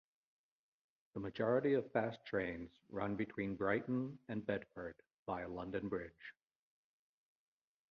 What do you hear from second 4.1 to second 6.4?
and Bedford via London Bridge.